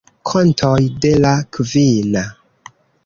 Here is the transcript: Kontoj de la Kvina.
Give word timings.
Kontoj 0.29 0.79
de 1.03 1.11
la 1.25 1.33
Kvina. 1.59 2.25